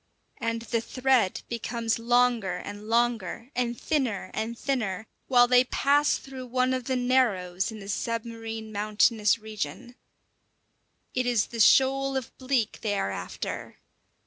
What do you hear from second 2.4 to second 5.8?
and longer, and thinner and thinner, while they